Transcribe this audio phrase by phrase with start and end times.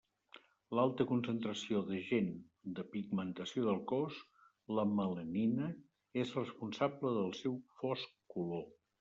[0.77, 2.31] L'alta concentració d'agent
[2.79, 4.17] de pigmentació del cos,
[4.79, 5.69] la melanina,
[6.25, 8.67] és responsable del seu fosc color.